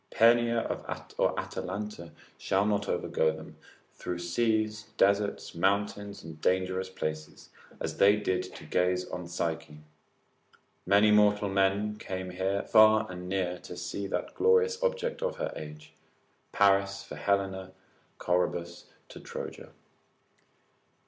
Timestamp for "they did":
7.97-8.41